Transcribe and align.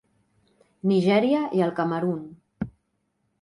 Nigèria 0.91 1.41
i 1.59 1.61
el 1.67 1.75
Camerun. 1.81 2.73